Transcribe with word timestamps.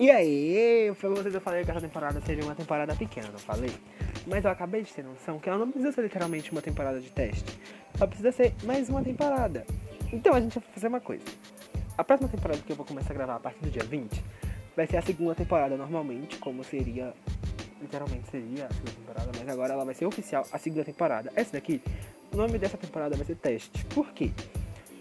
E 0.00 0.10
aí, 0.10 0.90
pra 0.98 1.10
vocês 1.10 1.34
eu 1.34 1.42
falei 1.42 1.62
que 1.62 1.70
essa 1.70 1.80
temporada 1.82 2.22
seria 2.22 2.42
uma 2.42 2.54
temporada 2.54 2.96
pequena, 2.96 3.28
não 3.28 3.38
falei? 3.38 3.70
Mas 4.26 4.42
eu 4.42 4.50
acabei 4.50 4.80
de 4.80 4.90
ter 4.90 5.04
noção 5.04 5.38
que 5.38 5.46
ela 5.46 5.58
não 5.58 5.70
precisa 5.70 5.92
ser 5.92 6.00
literalmente 6.00 6.50
uma 6.52 6.62
temporada 6.62 6.98
de 6.98 7.10
teste. 7.10 7.60
Ela 7.98 8.06
precisa 8.06 8.32
ser 8.32 8.54
mais 8.64 8.88
uma 8.88 9.02
temporada. 9.04 9.66
Então 10.10 10.32
a 10.32 10.40
gente 10.40 10.58
vai 10.58 10.68
fazer 10.72 10.88
uma 10.88 11.02
coisa. 11.02 11.26
A 11.98 12.02
próxima 12.02 12.30
temporada 12.30 12.62
que 12.62 12.72
eu 12.72 12.76
vou 12.76 12.86
começar 12.86 13.12
a 13.12 13.14
gravar 13.14 13.34
a 13.34 13.40
partir 13.40 13.60
do 13.60 13.70
dia 13.70 13.84
20 13.84 14.24
vai 14.74 14.86
ser 14.86 14.96
a 14.96 15.02
segunda 15.02 15.34
temporada 15.34 15.76
normalmente, 15.76 16.38
como 16.38 16.64
seria. 16.64 17.12
Literalmente 17.78 18.30
seria 18.30 18.68
a 18.68 18.72
segunda 18.72 18.92
temporada, 18.92 19.30
mas 19.38 19.48
agora 19.50 19.74
ela 19.74 19.84
vai 19.84 19.94
ser 19.94 20.06
oficial 20.06 20.46
a 20.50 20.56
segunda 20.56 20.82
temporada. 20.82 21.30
Essa 21.36 21.52
daqui, 21.52 21.82
o 22.32 22.38
nome 22.38 22.58
dessa 22.58 22.78
temporada 22.78 23.14
vai 23.18 23.26
ser 23.26 23.36
teste. 23.36 23.84
Por 23.84 24.10
quê? 24.12 24.30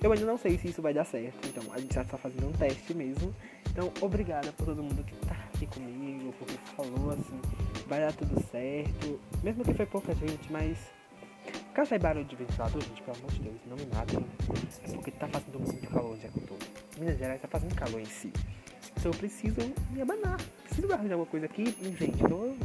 Eu 0.02 0.12
ainda 0.12 0.26
não 0.26 0.38
sei 0.38 0.58
se 0.58 0.68
isso 0.68 0.82
vai 0.82 0.94
dar 0.94 1.06
certo, 1.06 1.48
então 1.48 1.74
a 1.74 1.80
gente 1.80 1.94
já 1.94 2.02
está 2.02 2.18
fazendo 2.18 2.48
um 2.48 2.52
teste 2.52 2.94
mesmo. 2.94 3.34
Então, 3.72 3.92
obrigada 4.02 4.52
por 4.54 4.66
todo 4.66 4.84
mundo 4.84 5.04
que 5.04 5.16
tá 5.26 5.36
aqui 5.54 5.66
comigo, 5.68 6.34
porque 6.40 6.56
falou 6.76 7.12
assim, 7.12 7.40
vai 7.88 8.00
dar 8.00 8.14
tudo 8.14 8.42
certo. 8.52 9.20
Mesmo 9.44 9.64
que 9.64 9.74
foi 9.74 9.86
pouca 9.86 10.14
gente, 10.16 10.52
mas. 10.52 10.78
Caso 11.74 11.90
sai 11.90 12.00
barulho 12.00 12.26
de 12.26 12.36
ventilador, 12.36 12.82
gente, 12.82 13.02
pelo 13.02 13.18
amor 13.18 13.32
de 13.32 13.40
Deus, 13.40 13.56
não 13.68 13.78
me 13.78 13.86
matem. 13.94 14.26
É 14.84 14.92
porque 14.94 15.12
tá 15.12 15.28
fazendo 15.28 15.60
muito 15.60 15.88
calor 15.88 16.14
onde 16.14 16.26
é 16.26 16.30
que 16.30 16.40
eu 16.40 16.48
tô. 16.48 16.56
Minas 17.00 17.18
Gerais 17.18 17.42
tá 17.42 17.48
fazendo 17.48 17.76
calor 17.76 18.02
em 18.02 18.06
si. 18.06 18.34
Então 18.98 19.12
eu 19.12 19.18
preciso 19.18 19.56
me 19.92 20.02
abanar. 20.02 20.38
Preciso 20.66 20.92
arranjar 20.92 21.14
alguma 21.14 21.30
coisa 21.30 21.46
aqui, 21.46 21.66
gente. 21.82 22.04
Então 22.04 22.56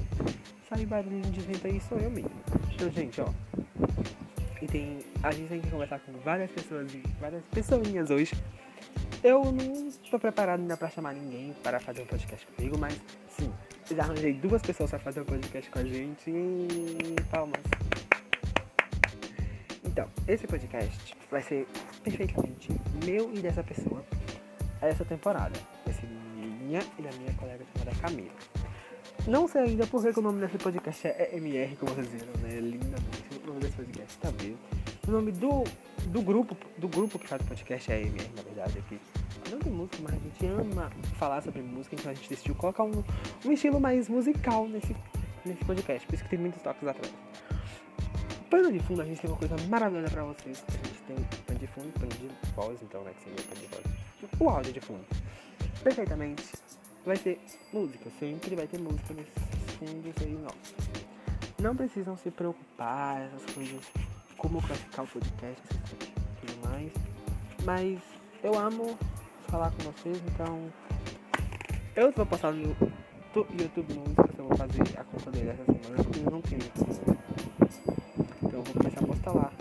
sai 0.68 0.84
barulho 0.84 1.20
de 1.20 1.40
vento 1.40 1.66
aí, 1.66 1.80
sou 1.80 1.98
eu 1.98 2.10
mesmo. 2.10 2.30
Então, 2.74 2.90
gente, 2.90 3.20
ó. 3.20 3.28
E 4.60 4.66
tem. 4.66 4.98
A 5.22 5.30
gente 5.30 5.48
tem 5.48 5.60
que 5.60 5.70
conversar 5.70 6.00
com 6.00 6.12
várias 6.24 6.50
pessoas 6.50 6.90
várias 7.20 7.44
pessoinhas 7.52 8.10
hoje. 8.10 8.34
Eu 9.24 9.42
não 9.42 9.88
estou 9.88 10.20
preparado 10.20 10.60
ainda 10.60 10.76
para 10.76 10.90
chamar 10.90 11.14
ninguém 11.14 11.54
para 11.62 11.80
fazer 11.80 12.02
um 12.02 12.06
podcast 12.06 12.46
comigo, 12.46 12.76
mas 12.76 13.00
sim, 13.30 13.50
já 13.90 14.02
arranjei 14.02 14.34
duas 14.34 14.60
pessoas 14.60 14.90
para 14.90 14.98
fazer 14.98 15.22
um 15.22 15.24
podcast 15.24 15.70
com 15.70 15.78
a 15.78 15.82
gente. 15.82 16.30
E 16.30 17.16
palmas. 17.30 17.58
Então, 19.82 20.06
esse 20.28 20.46
podcast 20.46 21.16
vai 21.30 21.40
ser 21.40 21.66
perfeitamente 22.02 22.68
meu 23.02 23.32
e 23.32 23.38
dessa 23.40 23.64
pessoa 23.64 24.04
essa 24.82 25.06
temporada. 25.06 25.58
Esse 25.88 26.04
minha 26.04 26.80
e 26.98 27.02
da 27.02 27.10
minha 27.12 27.32
colega 27.38 27.64
chamada 27.72 27.96
Camila. 28.02 28.34
Não 29.26 29.48
sei 29.48 29.62
ainda 29.62 29.86
por 29.86 30.02
que 30.02 30.20
o 30.20 30.22
nome 30.22 30.42
desse 30.42 30.58
podcast 30.58 31.06
é 31.06 31.30
MR, 31.32 31.74
como 31.76 31.94
vocês 31.94 32.08
viram, 32.08 32.32
né? 32.42 32.60
Lindamente. 32.60 33.40
O 33.42 33.46
nome 33.46 33.60
desse 33.60 33.76
podcast 33.76 34.18
tá 34.18 34.30
mesmo. 34.32 34.58
O 35.08 35.10
nome 35.10 35.32
do, 35.32 35.64
do 36.06 36.22
grupo 36.22 36.56
do 36.78 36.88
grupo 36.88 37.18
que 37.18 37.26
faz 37.26 37.40
o 37.42 37.44
podcast 37.44 37.92
é 37.92 38.02
MR, 38.02 38.30
na 38.36 38.42
verdade, 38.42 38.78
aqui. 38.78 39.00
Não 39.50 39.58
tem 39.58 39.72
música, 39.72 39.98
mas 40.02 40.14
a 40.14 40.18
gente 40.18 40.46
ama 40.46 40.90
falar 41.18 41.42
sobre 41.42 41.62
música, 41.62 41.94
então 41.94 42.10
a 42.10 42.14
gente 42.14 42.28
decidiu 42.28 42.54
colocar 42.54 42.84
um, 42.84 43.02
um 43.44 43.52
estilo 43.52 43.80
mais 43.80 44.08
musical 44.08 44.68
nesse, 44.68 44.94
nesse 45.44 45.64
podcast. 45.64 46.06
Por 46.06 46.14
isso 46.14 46.24
que 46.24 46.30
tem 46.30 46.38
muitos 46.38 46.62
toques 46.62 46.86
atrás. 46.86 47.12
Pano 48.50 48.72
de 48.72 48.78
fundo, 48.80 49.02
a 49.02 49.04
gente 49.04 49.20
tem 49.20 49.30
uma 49.30 49.36
coisa 49.36 49.56
maravilhosa 49.68 50.10
pra 50.10 50.24
vocês. 50.24 50.64
A 50.68 50.86
gente 50.86 51.02
tem 51.02 51.16
pano 51.46 51.58
de 51.58 51.66
fundo, 51.66 51.92
pano 51.92 52.08
de 52.08 52.52
voz, 52.54 52.78
então, 52.82 53.02
né? 53.02 53.12
Que 53.18 53.24
seria 53.24 53.42
pano 53.42 53.60
de 53.60 53.66
voz. 53.66 54.40
O 54.40 54.48
áudio 54.48 54.72
de 54.72 54.80
fundo. 54.80 55.04
Perfeitamente. 55.82 56.44
Vai 57.04 57.16
ser 57.16 57.40
música. 57.72 58.10
Sempre 58.18 58.54
vai 58.54 58.66
ter 58.66 58.78
música 58.78 59.12
nesses 59.14 59.74
fundos 59.78 60.14
aí 60.22 60.32
nossos. 60.34 60.74
Não 61.60 61.74
precisam 61.74 62.16
se 62.16 62.30
preocupar, 62.30 63.22
essas 63.22 63.54
coisas. 63.54 64.13
Como 64.38 64.60
classificar 64.62 65.04
o 65.04 65.08
podcast, 65.08 65.62
coisas, 65.68 66.14
tudo 66.40 66.68
mais. 66.68 66.92
Mas 67.64 67.98
eu 68.42 68.58
amo 68.58 68.98
falar 69.48 69.70
com 69.70 69.84
vocês, 69.84 70.20
então. 70.26 70.70
Eu 71.96 72.12
vou 72.12 72.26
passar 72.26 72.52
no 72.52 72.76
YouTube 73.34 73.94
Músicas, 73.94 74.38
eu 74.38 74.48
vou 74.48 74.56
fazer 74.56 74.82
a 74.98 75.04
conta 75.04 75.30
dele 75.30 75.50
essa 75.50 75.64
semana, 75.64 76.04
porque 76.04 76.18
eu 76.20 76.30
não 76.30 76.40
tenho. 76.42 76.62
Então 78.42 78.58
eu 78.58 78.62
vou 78.62 78.74
começar 78.74 79.00
a 79.00 79.06
postar 79.06 79.32
lá. 79.32 79.52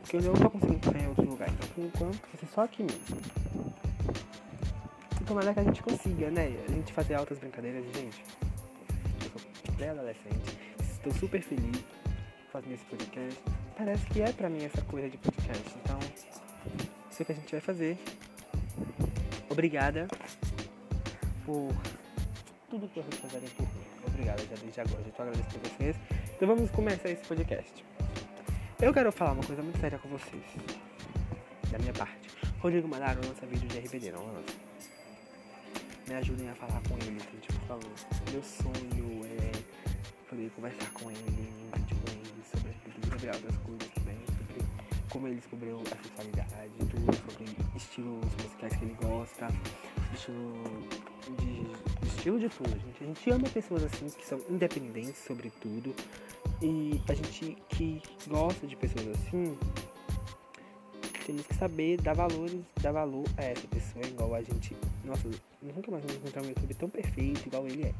Porque 0.00 0.16
eu 0.16 0.22
não 0.22 0.32
tô 0.32 0.50
conseguindo 0.50 0.86
ficar 0.86 0.98
em 0.98 1.08
outro 1.08 1.30
lugar. 1.30 1.48
Então 1.50 1.68
por 1.68 1.84
enquanto 1.84 2.20
vai 2.20 2.36
ser 2.40 2.46
só 2.46 2.64
aqui 2.64 2.82
mesmo. 2.82 3.18
E 5.20 5.24
tomara 5.24 5.54
que 5.54 5.60
a 5.60 5.64
gente 5.64 5.82
consiga, 5.82 6.30
né? 6.30 6.56
A 6.68 6.72
gente 6.72 6.92
fazer 6.92 7.14
altas 7.14 7.38
brincadeiras, 7.38 7.84
gente. 7.94 8.24
Eu 9.22 9.30
sou 9.30 9.74
pré-adolescente. 9.76 10.58
Estou 10.80 11.12
super 11.12 11.42
feliz 11.42 11.84
fazendo 12.52 12.74
esse 12.74 12.84
podcast. 12.84 13.40
Parece 13.76 14.06
que 14.06 14.20
é 14.20 14.30
pra 14.30 14.50
mim 14.50 14.62
essa 14.64 14.82
coisa 14.82 15.08
de 15.08 15.16
podcast. 15.16 15.74
Então, 15.82 15.98
isso 17.10 17.22
é 17.22 17.24
que 17.24 17.32
a 17.32 17.34
gente 17.34 17.50
vai 17.50 17.60
fazer. 17.60 17.98
Obrigada 19.48 20.06
por 21.46 21.72
tudo 22.70 22.88
que 22.88 23.00
vocês 23.00 23.20
fazerem 23.20 23.48
por 23.50 23.66
mim. 23.66 23.84
Obrigada 24.06 24.42
já 24.42 24.56
desde 24.56 24.80
agora. 24.80 25.02
Já 25.02 25.08
estou 25.08 25.26
agradecendo 25.26 25.66
a 25.66 25.68
vocês. 25.68 25.96
Então 26.36 26.48
vamos 26.48 26.70
começar 26.70 27.08
esse 27.08 27.26
podcast. 27.26 27.84
Eu 28.80 28.92
quero 28.92 29.10
falar 29.10 29.32
uma 29.32 29.44
coisa 29.44 29.62
muito 29.62 29.80
séria 29.80 29.98
com 29.98 30.08
vocês. 30.10 30.42
Da 31.70 31.78
minha 31.78 31.92
parte. 31.94 32.28
Rodrigo 32.60 32.86
Madaro 32.86 33.20
lança 33.26 33.46
vídeo 33.46 33.68
de 33.68 33.78
RBD, 33.78 34.12
não 34.12 34.26
lança. 34.26 34.54
Me 36.06 36.14
ajudem 36.16 36.48
a 36.50 36.54
falar 36.54 36.80
com 36.88 36.96
ele, 36.96 37.18
gente, 37.18 37.46
por 37.46 37.66
favor. 37.66 37.92
Meu 38.30 38.42
sonho 38.42 39.24
é 39.24 39.52
poder 40.28 40.50
conversar 40.50 40.90
com 40.92 41.10
ele, 41.10 41.52
um 41.62 41.78
vídeo 41.78 42.01
sobre 43.22 43.36
outras 43.36 43.56
coisas 43.58 43.88
também, 43.94 44.16
sobre 44.26 44.66
como 45.10 45.26
ele 45.28 45.36
descobriu 45.36 45.80
a 45.80 46.02
sexualidade, 46.02 46.72
tudo, 46.78 47.16
sobre 47.16 47.76
estilos 47.76 48.24
musicais 48.42 48.76
que 48.76 48.84
ele 48.84 48.96
gosta, 49.00 49.48
estilo 50.12 50.52
de, 51.38 52.06
estilo 52.08 52.40
de 52.40 52.48
tudo, 52.48 52.70
gente. 52.70 53.04
A 53.04 53.06
gente 53.06 53.30
ama 53.30 53.48
pessoas 53.48 53.84
assim 53.84 54.08
que 54.08 54.26
são 54.26 54.40
independentes 54.50 55.22
sobre 55.24 55.50
tudo. 55.60 55.94
E 56.60 57.00
a 57.08 57.14
gente 57.14 57.56
que 57.68 58.02
gosta 58.26 58.66
de 58.66 58.74
pessoas 58.74 59.06
assim, 59.08 59.56
temos 61.24 61.46
que 61.46 61.54
saber 61.54 62.00
dar 62.00 62.14
valores, 62.14 62.60
dar 62.80 62.92
valor 62.92 63.24
a 63.36 63.44
essa 63.44 63.68
pessoa 63.68 64.04
igual 64.04 64.34
a 64.34 64.42
gente. 64.42 64.76
Nossa, 65.04 65.28
nunca 65.62 65.90
mais 65.92 66.02
vamos 66.02 66.16
encontrar 66.16 66.42
um 66.42 66.48
YouTube 66.48 66.74
tão 66.74 66.90
perfeito 66.90 67.46
igual 67.46 67.66
ele 67.68 67.84
é. 67.84 67.94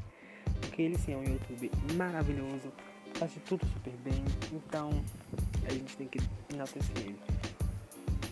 Porque 0.59 0.81
ele 0.81 0.97
sim 0.97 1.13
é 1.13 1.17
um 1.17 1.23
YouTube 1.23 1.71
maravilhoso, 1.95 2.73
faz 3.13 3.33
de 3.33 3.39
tudo 3.41 3.65
super 3.67 3.93
bem, 4.03 4.23
então 4.51 4.89
a 5.67 5.73
gente 5.73 5.95
tem 5.95 6.07
que 6.07 6.19
enaltecer 6.53 6.97
ele. 6.97 7.19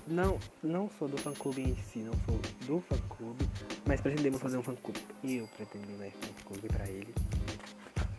Não, 0.07 0.37
não 0.61 0.89
sou 0.97 1.07
do 1.07 1.17
fã 1.17 1.31
clube 1.33 1.61
em 1.61 1.75
si, 1.75 1.99
não 1.99 2.13
sou 2.25 2.37
do 2.65 2.81
fã 2.81 2.97
clube, 3.15 3.47
mas 3.85 4.01
pretendemos 4.01 4.41
fazer 4.41 4.57
um 4.57 4.63
fã 4.63 4.75
clube. 4.75 4.99
E 5.23 5.37
eu 5.37 5.47
pretendo 5.55 5.87
né, 5.97 6.11
fã 6.19 6.27
clube 6.45 6.67
pra 6.67 6.89
ele. 6.89 7.13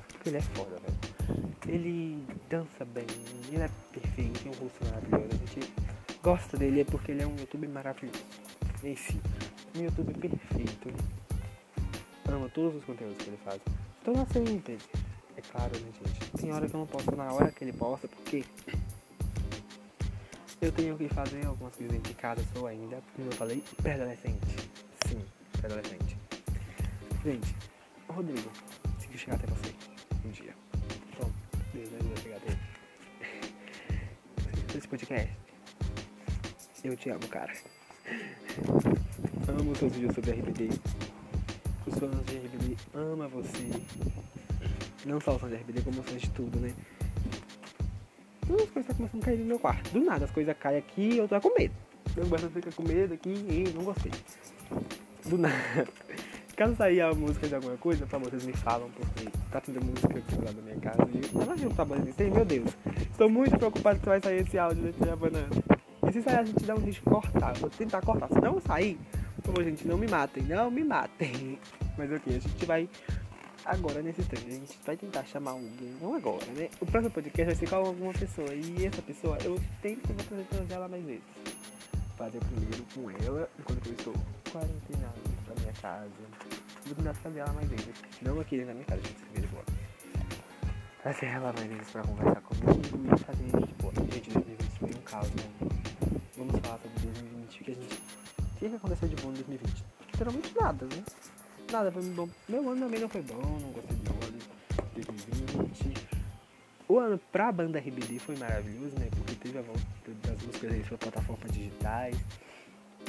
Porque 0.08 0.30
ele 0.30 0.38
é 0.38 0.40
foda, 0.40 0.76
velho. 0.80 1.52
Ele 1.66 2.24
dança 2.48 2.84
bem, 2.84 3.06
ele 3.48 3.62
é 3.62 3.70
perfeito, 3.92 4.42
tem 4.42 4.52
um 4.52 4.54
rosto 4.54 4.84
maravilhoso. 4.84 5.28
A 5.32 5.46
gente 5.46 5.72
gosta 6.22 6.56
dele 6.56 6.80
é 6.80 6.84
porque 6.84 7.12
ele 7.12 7.22
é 7.22 7.26
um 7.26 7.36
YouTube 7.36 7.68
maravilhoso. 7.68 8.24
Em 8.82 8.96
si, 8.96 9.20
um 9.76 9.82
YouTube 9.82 10.14
perfeito. 10.14 10.88
Amo 12.28 12.48
todos 12.48 12.76
os 12.76 12.84
conteúdos 12.84 13.18
que 13.18 13.28
ele 13.28 13.38
faz. 13.44 13.60
Então 14.00 14.14
lá 14.14 14.26
sempre. 14.26 14.78
É 15.42 15.53
claro, 15.53 15.72
né, 15.80 15.92
gente? 16.04 16.30
Tem 16.32 16.53
hora 16.53 16.69
que 16.69 16.75
eu 16.75 16.80
não 16.80 16.86
posto 16.86 17.16
na 17.16 17.32
hora 17.32 17.50
que 17.50 17.64
ele 17.64 17.72
posta, 17.72 18.08
porque 18.08 18.44
eu 20.60 20.70
tenho 20.72 20.97
que 20.97 21.08
fazer 21.08 21.44
algumas 21.47 21.75
coisas 21.75 21.97
em 21.97 22.00
casa, 22.14 22.42
sou 22.54 22.66
ainda, 22.66 23.03
como 23.16 23.28
eu 23.28 23.32
falei, 23.32 23.62
pré-adolescente. 23.82 24.70
Sim, 25.08 25.20
pré-adolescente. 25.58 26.16
Gente, 27.25 27.54
Rodrigo 28.08 28.50
conseguiu 28.94 29.19
chegar 29.19 29.36
até 29.36 29.47
você 29.48 29.75
um 30.25 30.31
dia. 30.31 30.54
Bom, 31.19 31.31
Deus 31.75 31.91
me 31.91 31.97
ajuda 31.98 32.14
a 32.14 32.22
chegar 32.22 32.36
até 32.36 32.47
ele. 32.48 32.58
Esse 34.76 34.88
podcast, 34.88 35.37
eu 36.84 36.96
te 36.96 37.11
amo, 37.11 37.28
cara. 37.28 37.52
Amo 39.49 39.76
seus 39.76 39.93
vídeos 39.93 40.14
sobre 40.14 40.31
RBD. 40.31 40.69
Os 41.87 41.99
fãs 41.99 42.26
de 42.26 42.37
RBD 42.37 42.76
amam 42.94 43.28
você. 43.28 44.31
Não 45.04 45.20
só 45.20 45.38
fãs 45.38 45.50
de 45.50 45.56
RBD, 45.56 45.82
como 45.82 46.02
fãs 46.02 46.22
de 46.22 46.31
tudo, 46.31 46.58
né? 46.58 46.72
As 48.43 48.70
coisas 48.70 48.76
estão 48.76 48.96
começando 48.96 49.22
a 49.22 49.25
cair 49.25 49.38
no 49.38 49.44
meu 49.44 49.58
quarto. 49.58 49.90
Do 49.90 50.00
nada 50.00 50.25
as 50.25 50.31
coisas 50.31 50.56
caem 50.58 50.78
aqui 50.78 51.14
e 51.14 51.19
eu 51.19 51.28
tô 51.28 51.40
com 51.40 51.54
medo. 51.58 51.75
Eu 52.16 52.25
começo 52.25 52.46
a 52.46 52.50
ficar 52.50 52.72
com 52.72 52.82
medo 52.82 53.14
aqui 53.14 53.31
e 53.31 53.72
não 53.75 53.84
gostei. 53.84 54.12
Do 55.26 55.38
nada. 55.38 55.54
Caso 56.56 56.76
sair 56.76 57.00
a 57.00 57.14
música 57.14 57.49
de 57.49 57.54
alguma 57.54 57.76
coisa, 57.78 58.06
favor, 58.06 58.28
vocês 58.28 58.44
me 58.44 58.52
falam, 58.52 58.90
porque 58.90 59.26
tá 59.50 59.60
tendo 59.60 59.82
música 59.82 60.19
aqui 60.19 60.34
lá 60.37 60.52
da 60.52 60.60
minha 60.60 60.76
casa. 60.76 61.08
E 61.10 61.43
imagino 61.43 61.70
que 61.70 61.76
tá 61.76 61.84
bom 61.84 61.94
assim, 61.94 62.31
meu 62.31 62.44
Deus. 62.44 62.70
Tô 63.16 63.28
muito 63.28 63.56
preocupado 63.56 63.99
que 63.99 64.06
vai 64.06 64.20
sair 64.20 64.43
esse 64.43 64.58
áudio 64.58 64.82
desse 64.82 65.16
banana. 65.16 65.49
E 66.06 66.12
se 66.12 66.20
sair, 66.20 66.40
a 66.40 66.44
gente 66.44 66.62
dá 66.64 66.75
um 66.75 66.81
jeito 66.81 66.94
de 66.96 67.00
cortar. 67.00 67.54
Vou 67.54 67.70
tentar 67.70 68.02
cortar. 68.02 68.28
Se 68.28 68.40
não 68.40 68.60
sair, 68.60 68.99
por 69.37 69.46
favor, 69.46 69.64
gente, 69.64 69.88
não 69.88 69.96
me 69.96 70.06
matem. 70.06 70.43
Não 70.43 70.70
me 70.70 70.84
matem. 70.84 71.58
Mas 71.96 72.12
ok, 72.12 72.37
a 72.37 72.38
gente 72.38 72.66
vai 72.66 72.88
agora 73.64 74.03
nesse 74.03 74.20
instante. 74.20 74.47
A 74.47 74.50
gente 74.50 74.79
vai 74.85 74.97
tentar 74.97 75.25
chamar 75.25 75.53
alguém. 75.53 75.97
Não 76.00 76.14
agora, 76.14 76.44
né? 76.53 76.69
O 76.81 76.87
próximo 76.87 77.12
podcast 77.12 77.44
vai 77.44 77.55
ser 77.55 77.69
com 77.69 77.76
alguma 77.76 78.12
pessoa. 78.12 78.55
E 78.55 78.87
essa 78.87 79.03
pessoa, 79.03 79.38
eu 79.44 79.56
que 79.82 79.97
vou 80.12 80.44
trazer 80.44 80.75
ela 80.75 80.88
mais 80.88 81.05
vezes. 81.05 81.23
fazer 82.17 82.38
primeiro 82.38 82.85
com 82.94 83.11
ela, 83.11 83.49
enquanto 83.59 83.87
eu 83.87 83.93
estou 83.93 84.14
quarentenado 84.50 85.20
pra 85.44 85.55
minha 85.61 85.73
casa. 85.81 86.11
Vou 86.87 86.94
tentar 86.94 87.14
fazer 87.14 87.38
ela 87.41 87.53
mais 87.53 87.69
vezes. 87.69 87.94
Não 88.23 88.41
aqui 88.41 88.56
dentro 88.56 88.69
da 88.69 88.75
minha 88.75 88.87
casa, 88.87 89.03
gente, 89.03 89.19
se 89.19 89.41
de 89.41 89.47
boa. 89.49 89.64
Fazer 91.03 91.26
ela 91.26 91.53
mais 91.53 91.69
vezes 91.69 91.91
pra 91.91 92.03
conversar 92.03 92.41
comigo 92.43 93.14
e 93.14 93.19
fazer, 93.25 93.67
tipo, 93.67 93.93
gente, 94.12 94.31
2020 94.31 94.79
foi 94.79 94.91
um 94.91 95.03
caos, 95.03 95.31
né? 95.31 95.44
Vamos 96.37 96.61
falar 96.61 96.79
sobre 96.79 97.00
2020, 97.03 97.61
o 97.61 97.64
que 97.64 97.70
a 97.70 97.75
gente. 97.75 97.94
O 98.38 98.59
que 98.59 98.76
aconteceu 98.76 99.09
de 99.09 99.17
bom 99.17 99.31
em 99.31 99.35
2020? 99.35 99.85
Literalmente 100.12 100.55
nada, 100.61 100.87
né? 100.87 101.03
Nada 101.72 101.90
foi 101.90 102.02
bom. 102.02 102.28
Meu 102.46 102.69
ano 102.69 102.82
também 102.82 103.00
não 103.00 103.08
foi 103.08 103.22
bom, 103.22 103.34
não 103.34 103.72
gostei 103.72 103.96
de 103.96 104.04
nada. 104.04 104.22
2020. 104.94 106.06
O 106.86 106.98
ano 106.98 107.19
pra 107.32 107.50
banda 107.50 107.78
RBD 107.78 108.19
foi 108.19 108.36
maravilhoso, 108.36 108.94
né? 108.98 109.08
Porque 109.10 109.34
teve 109.36 109.58
a 109.58 109.62
volta 109.62 109.80
das 110.22 110.42
músicas 110.42 110.70
aí 110.70 110.82
para 110.82 110.98
plataformas 110.98 111.50
digitais. 111.50 112.14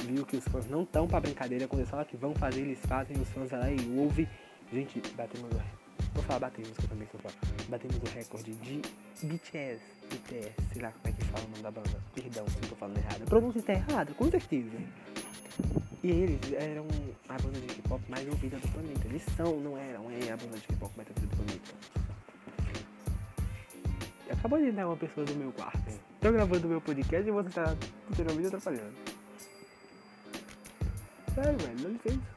Viu 0.06 0.24
que 0.24 0.38
os 0.38 0.44
fãs 0.44 0.66
não 0.66 0.82
estão 0.82 1.06
pra 1.06 1.20
brincadeira. 1.20 1.68
Quando 1.68 1.80
eles 1.80 1.90
falam 1.90 2.06
que 2.06 2.16
vão 2.16 2.34
fazer, 2.34 2.62
eles 2.62 2.78
fazem. 2.86 3.14
Os 3.20 3.28
fãs 3.28 3.50
lá 3.50 3.70
e 3.70 3.98
ouvem. 3.98 4.26
Gente, 4.72 5.02
batemos 5.14 5.52
o 5.52 5.83
Vou 6.14 6.22
falar 6.24 6.50
que 6.50 6.62
eu 6.62 6.88
também 6.88 7.08
sou. 7.10 7.20
Batemos 7.68 7.96
o 7.96 8.14
recorde 8.14 8.52
de 8.54 8.82
BTS. 9.22 9.82
BTS, 10.08 10.54
sei 10.72 10.82
lá 10.82 10.92
como 10.92 11.08
é 11.08 11.12
que 11.12 11.24
fala 11.24 11.44
o 11.44 11.50
nome 11.50 11.62
da 11.62 11.70
banda. 11.70 12.02
Perdão 12.14 12.46
se 12.46 12.56
eu 12.62 12.68
tô 12.68 12.76
falando 12.76 12.98
errado. 12.98 13.22
A 13.22 13.26
pronúncia 13.26 13.58
está 13.58 13.72
errada, 13.72 14.14
com 14.14 14.30
certeza. 14.30 14.76
E 16.02 16.10
eles 16.10 16.52
eram 16.52 16.86
a 17.28 17.34
banda 17.34 17.58
de 17.58 17.66
K-pop 17.66 18.02
mais 18.08 18.28
ouvida 18.28 18.58
do 18.58 18.68
planeta. 18.68 19.06
Eles 19.08 19.22
são, 19.36 19.58
não 19.60 19.76
eram, 19.76 20.10
é 20.10 20.30
a 20.30 20.36
banda 20.36 20.56
de 20.56 20.66
K-pop 20.66 20.92
mais 20.96 21.08
ouvida 21.08 21.26
do 21.26 21.36
planeta. 21.36 21.74
Acabou 24.30 24.58
de 24.58 24.66
entrar 24.66 24.86
uma 24.86 24.96
pessoa 24.96 25.24
do 25.24 25.34
meu 25.34 25.52
quarto. 25.52 26.00
Tô 26.20 26.30
gravando 26.30 26.68
meu 26.68 26.80
podcast 26.80 27.26
e 27.26 27.32
você 27.32 27.48
tá 27.50 27.76
literalmente 28.10 28.48
atrapalhando. 28.48 28.94
Sério, 31.34 31.58
velho, 31.58 31.80
não 31.80 31.90
licença. 31.90 32.34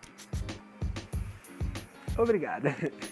Obrigada. 2.18 2.76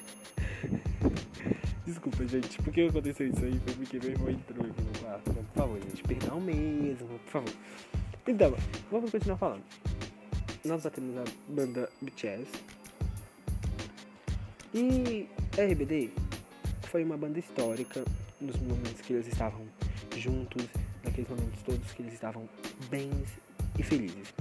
Desculpa, 1.85 2.25
gente, 2.25 2.61
por 2.61 2.73
que 2.73 2.87
aconteceu 2.87 3.27
isso 3.27 3.45
aí? 3.45 3.59
Foi 3.59 3.73
porque 3.73 3.99
meu 3.99 4.09
irmão 4.09 4.29
entrou 4.29 4.65
aqui 4.65 4.81
no 4.81 4.99
quarto. 4.99 5.33
Por 5.33 5.45
favor, 5.55 5.79
gente, 5.81 6.03
perdão 6.03 6.41
mesmo, 6.41 7.07
por 7.07 7.31
favor. 7.31 7.53
Então, 8.27 8.55
vamos 8.91 9.11
continuar 9.11 9.37
falando 9.37 9.63
nós 10.67 10.83
batemos 10.83 11.15
a 11.17 11.23
banda 11.47 11.89
BTS. 12.01 12.49
E 14.73 15.29
RBD 15.57 16.11
foi 16.89 17.03
uma 17.03 17.15
banda 17.15 17.39
histórica 17.39 18.03
nos 18.41 18.57
momentos 18.57 18.99
que 19.01 19.13
eles 19.13 19.27
estavam 19.27 19.65
juntos, 20.17 20.65
naqueles 21.03 21.29
momentos 21.29 21.61
todos 21.63 21.91
que 21.91 22.01
eles 22.01 22.13
estavam 22.13 22.49
bens 22.89 23.29
e 23.77 23.83
felizes. 23.83 24.33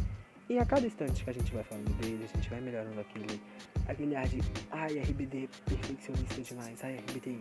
E 0.49 0.59
a 0.59 0.67
cada 0.67 0.87
instante 0.87 1.25
que 1.25 1.31
a 1.31 1.33
gente 1.33 1.55
vai 1.55 1.65
falando 1.65 1.91
dele, 1.99 2.27
a 2.31 2.37
gente 2.37 2.51
vai 2.51 2.61
melhorando 2.61 3.01
aquele, 3.01 3.41
aquele 3.89 4.15
ar 4.15 4.29
de 4.29 4.41
ai 4.71 4.99
RBD 4.99 5.49
perfeccionista 5.65 6.43
demais, 6.43 6.85
ai 6.85 6.97
RBD. 6.97 7.39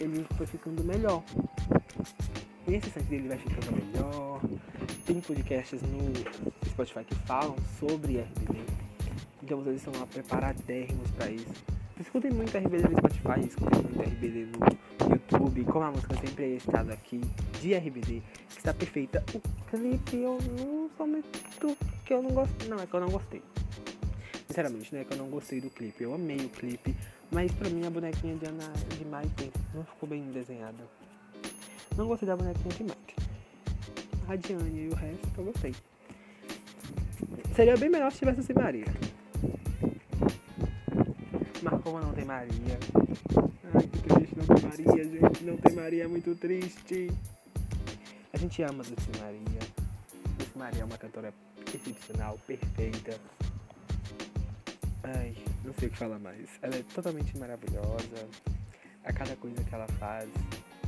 Ele 0.00 0.26
foi 0.36 0.46
ficando 0.46 0.82
melhor. 0.82 1.22
E 2.66 2.74
esse 2.74 2.86
instante 2.86 3.06
dele 3.08 3.28
vai 3.28 3.38
ficando 3.38 3.72
melhor. 3.76 4.40
Tem 5.04 5.20
podcasts 5.20 5.82
no 5.82 6.68
Spotify 6.70 7.04
que 7.04 7.14
falam 7.26 7.56
sobre 7.78 8.20
RBD. 8.20 8.58
Então 9.42 9.60
vocês 9.60 9.76
estão 9.76 9.92
lá 10.00 10.06
preparadérrimos 10.06 11.10
para 11.10 11.30
isso. 11.30 11.52
Escutem 12.00 12.30
muito 12.30 12.56
RBD 12.56 12.88
no 12.88 12.96
Spotify, 12.96 13.46
escutem 13.46 13.82
muito 13.82 14.00
RBD 14.00 14.46
no 14.46 15.01
YouTube, 15.32 15.64
como 15.64 15.84
a 15.84 15.90
música 15.90 16.14
sempre 16.14 16.44
é 16.44 16.48
estado 16.56 16.90
aqui, 16.90 17.20
de 17.60 17.74
RBD, 17.74 18.22
que 18.50 18.58
está 18.58 18.74
perfeita. 18.74 19.24
O 19.34 19.40
clipe 19.70 20.16
eu 20.16 20.38
não 20.58 20.90
sou 20.96 21.06
muito 21.06 21.76
que 22.04 22.12
eu 22.12 22.22
não 22.22 22.30
gosto. 22.30 22.68
Não, 22.68 22.78
é 22.78 22.86
que 22.86 22.94
eu 22.94 23.00
não 23.00 23.08
gostei. 23.08 23.42
Sinceramente, 24.46 24.92
não 24.92 25.00
é 25.00 25.04
que 25.04 25.12
eu 25.14 25.16
não 25.16 25.28
gostei 25.28 25.60
do 25.60 25.70
clipe. 25.70 26.04
Eu 26.04 26.14
amei 26.14 26.36
o 26.36 26.48
clipe, 26.50 26.94
mas 27.30 27.50
pra 27.52 27.70
mim 27.70 27.86
a 27.86 27.90
bonequinha 27.90 28.36
de 28.36 28.46
Ana 28.46 28.70
de 28.90 29.04
Mike 29.04 29.50
não 29.74 29.84
ficou 29.84 30.08
bem 30.08 30.22
desenhada. 30.30 30.84
Não 31.96 32.06
gostei 32.06 32.28
da 32.28 32.36
bonequinha 32.36 32.74
de 32.74 32.82
Mike. 32.82 33.14
A 34.28 34.36
Diane 34.36 34.84
e 34.84 34.88
o 34.88 34.94
resto 34.94 35.28
eu 35.38 35.44
gostei. 35.44 35.74
Seria 37.54 37.76
bem 37.76 37.88
melhor 37.88 38.12
se 38.12 38.18
tivesse 38.18 38.42
sem 38.42 38.54
Maria. 38.54 38.86
Como 41.82 42.00
não 42.00 42.12
tem 42.12 42.24
Maria. 42.24 42.78
Ai, 43.74 43.82
que 43.82 43.98
triste, 43.98 44.21
não 44.36 44.46
tem 44.46 44.68
Maria, 44.68 45.04
gente. 45.04 45.44
Não 45.44 45.56
tem 45.56 45.74
Maria, 45.74 46.04
é 46.04 46.06
muito 46.06 46.34
triste. 46.34 47.10
A 48.32 48.38
gente 48.38 48.62
ama 48.62 48.82
Dulce 48.82 49.10
Maria. 49.20 49.58
Dulce 50.38 50.58
Maria 50.58 50.82
é 50.82 50.84
uma 50.84 50.98
cantora 50.98 51.32
excepcional, 51.74 52.38
perfeita. 52.46 53.18
Ai, 55.04 55.36
não 55.64 55.74
sei 55.74 55.88
o 55.88 55.90
que 55.90 55.98
falar 55.98 56.18
mais. 56.18 56.48
Ela 56.62 56.76
é 56.76 56.82
totalmente 56.94 57.36
maravilhosa. 57.38 58.28
A 59.04 59.12
cada 59.12 59.34
coisa 59.36 59.62
que 59.64 59.74
ela 59.74 59.88
faz, 59.98 60.28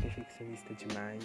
perfeccionista 0.01 0.75
demais. 0.75 1.25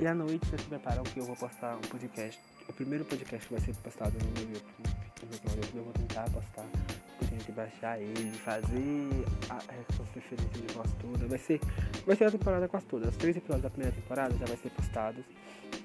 E 0.00 0.06
à 0.06 0.14
noite 0.14 0.46
vocês 0.46 0.62
se 0.62 0.68
preparam 0.68 1.02
que 1.02 1.18
eu 1.18 1.24
vou 1.24 1.36
postar 1.36 1.76
um 1.76 1.80
podcast 1.80 2.40
o 2.68 2.72
primeiro 2.74 3.04
podcast 3.06 3.50
vai 3.50 3.60
ser 3.60 3.74
postado 3.76 4.12
no 4.18 4.30
meu 4.32 4.54
YouTube. 4.54 4.90
No 5.22 5.28
meu 5.28 5.56
YouTube 5.56 5.76
eu 5.76 5.84
vou 5.84 5.92
tentar 5.94 6.30
postar. 6.30 6.97
Eu 7.38 7.44
que 7.44 7.52
baixar 7.52 8.00
ele, 8.00 8.32
fazer 8.38 9.24
a, 9.48 9.56
transferência 9.56 10.60
de 10.60 10.74
voz 10.74 10.90
toda. 11.00 11.26
Vai 11.26 11.38
ser, 11.38 11.60
vai 12.04 12.16
ser 12.16 12.24
a 12.24 12.30
temporada 12.30 12.66
quase 12.66 12.86
toda. 12.86 13.08
Os 13.08 13.16
três 13.16 13.36
episódios 13.36 13.62
da 13.62 13.70
primeira 13.70 13.94
temporada 13.94 14.36
já 14.36 14.44
vai 14.44 14.56
ser 14.56 14.70
postados. 14.70 15.24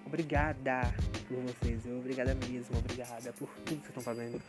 Obrigada 0.05 0.81
por 1.27 1.37
vocês, 1.37 1.85
obrigada 1.85 2.35
mesmo, 2.35 2.77
obrigada 2.77 3.33
por 3.33 3.47
tudo 3.47 3.65
que 3.65 3.87
vocês 3.87 3.89
estão 3.89 4.03
fazendo. 4.03 4.41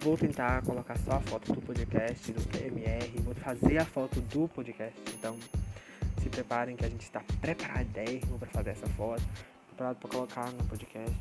Vou 0.00 0.16
tentar 0.16 0.62
colocar 0.62 0.98
só 0.98 1.12
a 1.12 1.20
foto 1.20 1.52
do 1.52 1.60
podcast, 1.62 2.32
do 2.32 2.40
QMR, 2.48 3.22
vou 3.22 3.34
fazer 3.34 3.78
a 3.78 3.84
foto 3.84 4.20
do 4.20 4.48
podcast, 4.48 4.98
então 5.18 5.38
se 6.22 6.28
preparem 6.28 6.76
que 6.76 6.84
a 6.84 6.88
gente 6.88 7.02
está 7.02 7.22
preparadíssimo 7.40 8.38
para 8.38 8.48
fazer 8.50 8.70
essa 8.70 8.86
foto, 8.88 9.22
preparado 9.68 9.96
para 9.96 10.10
colocar 10.10 10.50
no 10.52 10.64
podcast. 10.64 11.16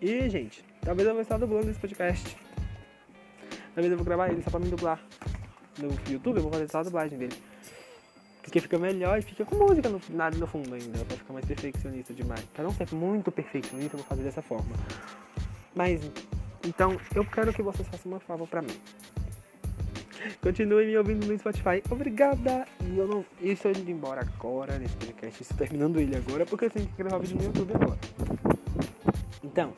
E, 0.00 0.28
gente, 0.28 0.64
talvez 0.80 1.06
eu 1.06 1.14
vou 1.14 1.22
estar 1.22 1.38
dublando 1.38 1.70
esse 1.70 1.80
podcast. 1.80 2.43
Talvez 3.74 3.90
eu 3.90 3.96
vou 3.96 4.04
gravar 4.04 4.28
ele 4.28 4.42
só 4.42 4.50
pra 4.50 4.60
me 4.60 4.68
dublar. 4.68 5.00
No 5.78 5.88
YouTube 6.08 6.36
eu 6.36 6.42
vou 6.42 6.52
fazer 6.52 6.70
só 6.70 6.78
a 6.78 6.82
dublagem 6.84 7.18
dele. 7.18 7.34
Porque 8.42 8.60
fica 8.60 8.78
melhor 8.78 9.18
e 9.18 9.22
fica 9.22 9.44
com 9.44 9.56
música 9.56 9.88
no, 9.88 10.00
na, 10.10 10.30
no 10.30 10.46
fundo 10.46 10.74
ainda, 10.74 11.04
pra 11.04 11.16
ficar 11.16 11.32
mais 11.32 11.46
perfeccionista 11.46 12.12
demais. 12.12 12.44
Pra 12.54 12.62
não 12.62 12.72
ser 12.72 12.92
muito 12.94 13.32
perfeccionista, 13.32 13.96
eu 13.96 13.98
vou 13.98 14.06
fazer 14.06 14.22
dessa 14.22 14.42
forma. 14.42 14.74
Mas, 15.74 16.00
então, 16.64 16.96
eu 17.14 17.24
quero 17.24 17.52
que 17.52 17.62
vocês 17.62 17.88
façam 17.88 18.12
uma 18.12 18.20
favor 18.20 18.46
pra 18.46 18.62
mim. 18.62 18.76
Continue 20.40 20.86
me 20.86 20.96
ouvindo 20.96 21.26
no 21.26 21.38
Spotify. 21.38 21.82
Obrigada! 21.90 22.66
E 22.80 22.98
eu 22.98 23.08
não. 23.08 23.24
Estou 23.42 23.70
indo 23.70 23.90
embora 23.90 24.20
agora 24.20 24.78
nesse 24.78 24.94
podcast. 24.96 25.42
Estou 25.42 25.56
terminando 25.56 25.98
ele 25.98 26.16
agora 26.16 26.46
porque 26.46 26.66
eu 26.66 26.70
tenho 26.70 26.86
que 26.86 26.96
gravar 26.96 27.18
vídeo 27.18 27.36
no 27.36 27.44
YouTube 27.44 27.72
agora. 27.74 27.98
Então, 29.42 29.72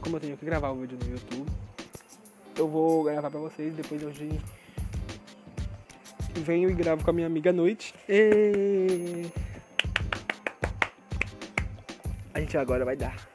como 0.00 0.16
eu 0.16 0.20
tenho 0.20 0.36
que 0.36 0.44
gravar 0.44 0.70
o 0.70 0.76
vídeo 0.76 0.98
no 1.02 1.10
YouTube, 1.10 1.50
eu 2.56 2.68
vou 2.68 3.04
gravar 3.04 3.30
pra 3.30 3.40
vocês, 3.40 3.74
depois 3.74 4.02
eu 4.02 4.12
venho 6.36 6.70
e 6.70 6.74
gravo 6.74 7.04
com 7.04 7.10
a 7.10 7.12
minha 7.12 7.26
amiga 7.26 7.50
à 7.50 7.52
noite. 7.52 7.94
E... 8.08 9.26
A 12.32 12.40
gente 12.40 12.58
agora 12.58 12.84
vai 12.84 12.96
dar 12.96 13.34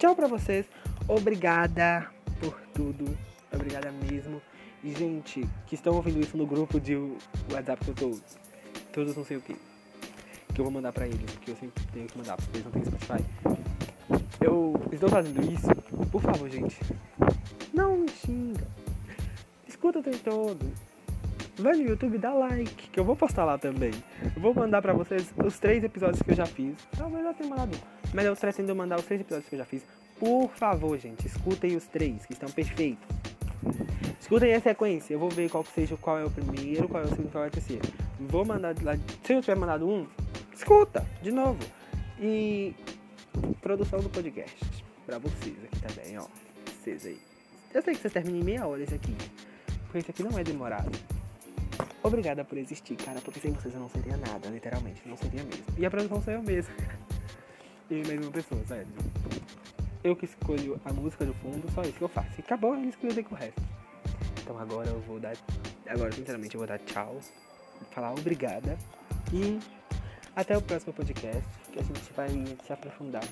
tchau 0.00 0.16
pra 0.16 0.26
vocês. 0.26 0.64
Obrigada 1.06 2.10
por 2.40 2.58
tudo. 2.72 3.16
Obrigada 3.52 3.92
mesmo. 3.92 4.40
E, 4.82 4.94
gente, 4.94 5.46
que 5.66 5.74
estão 5.74 5.94
ouvindo 5.94 6.18
isso 6.20 6.38
no 6.38 6.46
grupo 6.46 6.80
de 6.80 6.96
WhatsApp 7.52 7.84
que 7.84 7.90
eu 7.90 7.94
tô. 7.94 8.18
Todos 8.94 9.14
não 9.14 9.26
sei 9.26 9.36
o 9.36 9.42
que. 9.42 9.54
Que 10.54 10.60
eu 10.60 10.64
vou 10.64 10.72
mandar 10.72 10.90
pra 10.90 11.06
eles, 11.06 11.30
porque 11.32 11.50
eu 11.50 11.56
sempre 11.56 11.84
tenho 11.92 12.06
que 12.06 12.16
mandar, 12.16 12.36
porque 12.36 12.56
eles 12.56 12.64
não 12.64 12.72
têm 12.72 12.84
Spotify. 12.86 13.22
Eu 14.40 14.72
estou 14.90 15.10
fazendo 15.10 15.52
isso, 15.52 15.68
por 16.10 16.22
favor, 16.22 16.48
gente. 16.48 16.78
Não 17.72 17.96
me 17.96 18.08
xinga. 18.08 18.66
Escuta 19.66 19.98
o 20.00 20.02
tempo 20.02 20.18
todo. 20.18 20.72
Vai 21.58 21.74
no 21.74 21.82
YouTube, 21.82 22.18
dá 22.18 22.32
like, 22.32 22.90
que 22.90 22.98
eu 22.98 23.04
vou 23.04 23.16
postar 23.16 23.44
lá 23.44 23.58
também. 23.58 23.92
Eu 24.34 24.40
vou 24.40 24.54
mandar 24.54 24.80
pra 24.80 24.92
vocês 24.92 25.32
os 25.44 25.58
três 25.58 25.84
episódios 25.84 26.22
que 26.22 26.30
eu 26.30 26.36
já 26.36 26.46
fiz. 26.46 26.74
Talvez 26.96 27.24
eu 27.24 27.34
tenha 27.34 27.50
mandado 27.50 27.78
mas 28.12 28.26
eu 28.26 28.36
pretendo 28.36 28.74
mandar 28.74 28.98
os 28.98 29.04
três 29.04 29.20
episódios 29.20 29.48
que 29.48 29.54
eu 29.54 29.58
já 29.58 29.64
fiz. 29.64 29.82
Por 30.18 30.50
favor, 30.50 30.98
gente, 30.98 31.26
escutem 31.26 31.76
os 31.76 31.86
três, 31.86 32.26
que 32.26 32.32
estão 32.32 32.50
perfeitos. 32.50 33.06
Escutem 34.20 34.54
a 34.54 34.60
sequência, 34.60 35.14
eu 35.14 35.18
vou 35.18 35.30
ver 35.30 35.50
qual 35.50 35.64
que 35.64 35.72
seja 35.72 35.96
qual 35.96 36.18
é 36.18 36.24
o 36.24 36.30
primeiro, 36.30 36.88
qual 36.88 37.02
é 37.02 37.06
o 37.06 37.08
segundo, 37.08 37.30
qual 37.30 37.44
é 37.44 37.48
o 37.48 37.50
terceiro. 37.50 37.82
Vou 38.18 38.44
mandar 38.44 38.74
lá. 38.82 38.96
Se 39.24 39.32
eu 39.32 39.40
tiver 39.40 39.56
mandado 39.56 39.88
um, 39.88 40.06
escuta 40.54 41.06
de 41.22 41.30
novo. 41.30 41.58
E 42.20 42.74
produção 43.62 44.00
do 44.00 44.10
podcast. 44.10 44.84
Pra 45.06 45.18
vocês 45.18 45.56
aqui 45.64 45.80
também, 45.80 46.18
ó. 46.18 46.26
Vocês 46.66 47.06
aí. 47.06 47.18
Eu 47.72 47.82
sei 47.82 47.94
que 47.94 48.00
vocês 48.00 48.12
terminam 48.12 48.40
em 48.40 48.44
meia 48.44 48.66
hora 48.66 48.82
esse 48.82 48.94
aqui. 48.94 49.14
Porque 49.84 49.98
esse 49.98 50.10
aqui 50.10 50.22
não 50.22 50.36
é 50.38 50.42
demorado. 50.42 50.90
Obrigada 52.02 52.44
por 52.44 52.58
existir, 52.58 52.96
cara. 52.96 53.20
Porque 53.20 53.38
sem 53.40 53.52
vocês 53.52 53.74
eu 53.74 53.80
não 53.80 53.88
seria 53.88 54.16
nada, 54.16 54.48
literalmente. 54.48 55.02
Não 55.06 55.16
seria 55.16 55.42
mesmo. 55.44 55.64
E 55.78 55.86
a 55.86 55.90
produção 55.90 56.20
sou 56.22 56.32
eu 56.32 56.42
mesmo. 56.42 56.74
eu 57.90 57.98
e 58.02 58.06
mais 58.06 58.20
uma 58.20 58.32
pessoa, 58.32 58.60
sério. 58.66 58.88
Eu 60.02 60.16
que 60.16 60.24
escolho 60.24 60.80
a 60.84 60.92
música 60.92 61.24
do 61.24 61.34
fundo, 61.34 61.70
só 61.72 61.82
isso 61.82 61.92
que 61.92 62.02
eu 62.02 62.08
faço. 62.08 62.30
E 62.38 62.40
acabou, 62.40 62.74
eles 62.74 62.96
que 62.96 63.06
eu 63.06 63.24
com 63.24 63.34
o 63.34 63.38
resto. 63.38 63.62
Então 64.42 64.58
agora 64.58 64.88
eu 64.88 65.00
vou 65.02 65.20
dar. 65.20 65.36
Agora, 65.86 66.10
sinceramente, 66.12 66.54
eu 66.54 66.58
vou 66.58 66.66
dar 66.66 66.78
tchau. 66.80 67.20
Falar 67.92 68.12
obrigada. 68.12 68.76
E 69.32 69.60
até 70.34 70.56
o 70.56 70.62
próximo 70.62 70.92
podcast, 70.92 71.48
que 71.70 71.78
a 71.78 71.82
gente 71.82 72.12
vai 72.14 72.28
se 72.64 72.72
aprofundar 72.72 73.24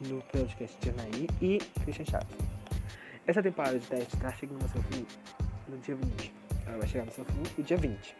no 0.00 0.20
podcast 0.22 0.76
de 0.80 0.90
Anaí 0.90 1.28
e 1.40 1.58
Christian 1.84 2.04
Chaves. 2.04 2.57
Essa 3.28 3.42
temporada 3.42 3.78
de 3.78 3.86
teste 3.86 4.16
está 4.16 4.32
chegando 4.32 4.62
no 4.62 4.68
seu 4.70 4.82
fim 4.84 5.06
no 5.68 5.76
dia 5.76 5.94
20. 5.94 6.32
Ela 6.66 6.78
vai 6.78 6.88
chegar 6.88 7.04
no 7.04 7.12
seu 7.12 7.26
fim 7.26 7.42
no 7.58 7.62
dia 7.62 7.76
20. 7.76 8.16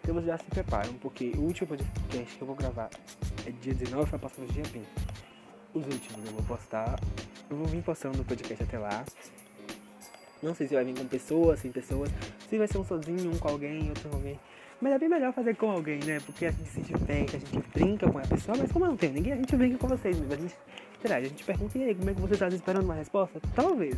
Então 0.00 0.14
vocês 0.14 0.26
já 0.26 0.38
se 0.38 0.44
preparam, 0.44 0.94
porque 1.00 1.32
o 1.36 1.40
último 1.40 1.66
podcast 1.66 2.36
que 2.36 2.40
eu 2.40 2.46
vou 2.46 2.54
gravar 2.54 2.90
é 3.44 3.50
dia 3.50 3.74
19, 3.74 4.08
vai 4.12 4.20
passar 4.20 4.42
no 4.42 4.46
dia 4.46 4.62
20. 4.62 4.86
Os 5.74 5.84
últimos 5.84 6.26
eu 6.26 6.32
vou 6.32 6.44
postar. 6.44 6.96
Eu 7.50 7.56
vou 7.56 7.66
vir 7.66 7.82
postando 7.82 8.16
no 8.16 8.24
podcast 8.24 8.62
até 8.62 8.78
lá. 8.78 9.04
Não 10.40 10.54
sei 10.54 10.68
se 10.68 10.74
vai 10.74 10.84
vir 10.84 10.96
com 10.96 11.06
pessoas, 11.06 11.58
sem 11.58 11.72
pessoas. 11.72 12.08
Se 12.48 12.56
vai 12.56 12.68
ser 12.68 12.78
um 12.78 12.84
sozinho, 12.84 13.32
um 13.32 13.36
com 13.36 13.48
alguém, 13.48 13.88
outro 13.88 14.08
com 14.10 14.16
alguém. 14.16 14.38
Mas 14.80 14.92
é 14.92 14.98
bem 15.00 15.08
melhor 15.08 15.32
fazer 15.32 15.56
com 15.56 15.72
alguém, 15.72 15.98
né? 16.04 16.20
Porque 16.24 16.46
a 16.46 16.52
gente 16.52 16.68
se 16.68 16.82
diverte, 16.82 17.34
a 17.34 17.38
gente 17.40 17.58
brinca 17.74 18.08
com 18.08 18.18
a 18.18 18.22
pessoa, 18.22 18.56
mas 18.56 18.70
como 18.70 18.84
eu 18.84 18.90
não 18.90 18.96
tenho 18.96 19.14
ninguém, 19.14 19.32
a 19.32 19.36
gente 19.36 19.56
brinca 19.56 19.76
com 19.76 19.88
vocês 19.88 20.16
mesmo. 20.20 20.34
A 20.34 20.36
gente 20.36 20.54
a 21.12 21.20
gente 21.20 21.44
pergunta, 21.44 21.78
e 21.78 21.84
aí, 21.84 21.94
como 21.94 22.10
é 22.10 22.14
que 22.14 22.20
você 22.20 22.34
está 22.34 22.48
esperando 22.48 22.84
uma 22.84 22.94
resposta? 22.94 23.40
Talvez. 23.54 23.96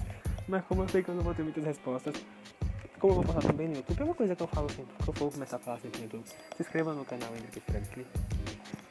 Mas 0.48 0.64
como 0.64 0.82
eu 0.82 0.88
sei 0.88 1.02
que 1.02 1.08
eu 1.08 1.14
não 1.14 1.22
vou 1.22 1.34
ter 1.34 1.42
muitas 1.42 1.64
respostas, 1.64 2.14
como 2.98 3.12
eu 3.12 3.16
vou 3.16 3.24
postar 3.24 3.50
também 3.50 3.68
no 3.68 3.76
YouTube, 3.76 4.00
é 4.00 4.04
uma 4.04 4.14
coisa 4.14 4.34
que 4.34 4.42
eu 4.42 4.46
falo 4.46 4.68
sempre, 4.70 4.94
que 4.96 5.08
eu 5.08 5.14
vou 5.14 5.30
começar 5.30 5.56
a 5.56 5.58
falar 5.58 5.78
sempre 5.78 5.98
no 5.98 6.04
YouTube. 6.04 6.24
Se 6.56 6.62
inscreva 6.62 6.94
no 6.94 7.04
canal 7.04 7.30
Henrique 7.36 7.60
Franklin. 7.60 8.06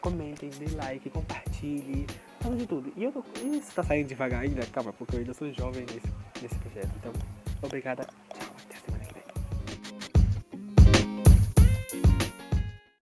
Comentem, 0.01 0.49
dê 0.51 0.75
like, 0.75 1.09
compartilhe, 1.09 2.05
fala 2.39 2.55
de 2.55 2.67
tudo. 2.67 2.93
E 2.95 3.03
eu 3.03 3.11
tô. 3.11 3.23
Isso 3.43 3.73
tá 3.73 3.83
saindo 3.83 4.07
devagar 4.07 4.41
ainda, 4.41 4.65
calma, 4.67 4.93
porque 4.93 5.15
eu 5.15 5.19
ainda 5.19 5.33
sou 5.33 5.51
jovem 5.51 5.85
nesse, 5.85 6.13
nesse 6.41 6.55
projeto. 6.55 6.91
Então, 6.97 7.13
obrigada. 7.63 8.07